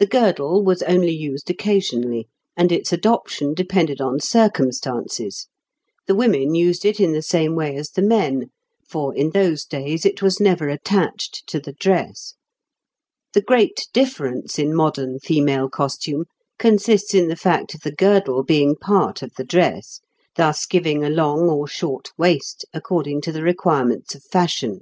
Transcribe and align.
The 0.00 0.08
girdle 0.08 0.64
was 0.64 0.82
only 0.82 1.12
used 1.12 1.50
occasionally, 1.50 2.26
and 2.56 2.72
its 2.72 2.92
adoption 2.92 3.54
depended 3.54 4.00
on 4.00 4.18
circumstances; 4.18 5.46
the 6.08 6.16
women 6.16 6.56
used 6.56 6.84
it 6.84 6.98
in 6.98 7.12
the 7.12 7.22
same 7.22 7.54
way 7.54 7.76
as 7.76 7.90
the 7.90 8.02
men, 8.02 8.50
for 8.88 9.14
in 9.14 9.30
those 9.30 9.64
days 9.64 10.04
it 10.04 10.20
was 10.20 10.40
never 10.40 10.68
attached 10.68 11.44
to 11.46 11.60
the 11.60 11.72
dress. 11.74 12.34
The 13.32 13.40
great 13.40 13.86
difference 13.92 14.58
in 14.58 14.74
modern 14.74 15.20
female 15.20 15.68
costume 15.68 16.24
consists 16.58 17.14
in 17.14 17.28
the 17.28 17.36
fact 17.36 17.72
of 17.72 17.82
the 17.82 17.92
girdle 17.94 18.42
being 18.42 18.74
part 18.74 19.22
of 19.22 19.32
the 19.36 19.44
dress, 19.44 20.00
thus 20.34 20.66
giving 20.66 21.04
a 21.04 21.08
long 21.08 21.48
or 21.48 21.68
short 21.68 22.08
waist, 22.18 22.64
according 22.74 23.20
to 23.20 23.30
the 23.30 23.44
requirements 23.44 24.12
of 24.16 24.24
fashion. 24.24 24.80